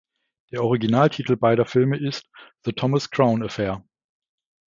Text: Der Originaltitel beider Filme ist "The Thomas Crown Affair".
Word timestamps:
Der 0.51 0.63
Originaltitel 0.63 1.35
beider 1.37 1.67
Filme 1.67 1.95
ist 1.95 2.27
"The 2.65 2.73
Thomas 2.73 3.11
Crown 3.11 3.43
Affair". 3.43 3.83